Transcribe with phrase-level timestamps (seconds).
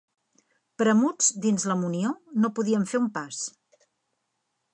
[0.81, 2.15] Premuts dins la munió,
[2.45, 3.45] no podíem fer un pas.